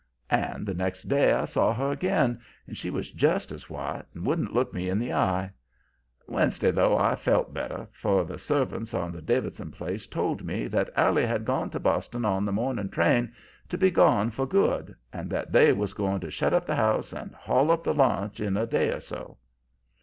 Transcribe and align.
"And 0.31 0.65
the 0.65 0.73
next 0.73 1.03
day 1.03 1.31
I 1.31 1.45
saw 1.45 1.75
her 1.75 1.91
again, 1.91 2.41
and 2.65 2.75
she 2.75 2.89
was 2.89 3.11
just 3.11 3.51
as 3.51 3.69
white 3.69 4.01
and 4.15 4.25
wouldn't 4.25 4.51
look 4.51 4.73
me 4.73 4.89
in 4.89 4.97
the 4.97 5.13
eye. 5.13 5.51
Wednesday, 6.27 6.71
though, 6.71 6.97
I 6.97 7.13
felt 7.15 7.53
better, 7.53 7.87
for 7.91 8.25
the 8.25 8.39
servants 8.39 8.95
on 8.95 9.11
the 9.11 9.21
Davidson 9.21 9.69
place 9.69 10.07
told 10.07 10.43
me 10.43 10.65
that 10.69 10.89
Allie 10.95 11.27
had 11.27 11.45
gone 11.45 11.69
to 11.69 11.79
Boston 11.79 12.25
on 12.25 12.45
the 12.45 12.51
morning 12.51 12.89
train 12.89 13.35
to 13.69 13.77
be 13.77 13.91
gone 13.91 14.31
for 14.31 14.47
good, 14.47 14.95
and 15.13 15.29
that 15.29 15.51
they 15.51 15.71
was 15.71 15.93
going 15.93 16.19
to 16.21 16.31
shut 16.31 16.51
up 16.51 16.65
the 16.65 16.73
house 16.77 17.13
and 17.13 17.35
haul 17.35 17.69
up 17.69 17.83
the 17.83 17.93
launch 17.93 18.39
in 18.39 18.57
a 18.57 18.65
day 18.65 18.89
or 18.89 19.01
so. 19.01 19.37